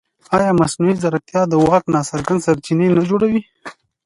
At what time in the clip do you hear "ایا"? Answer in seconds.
0.37-0.49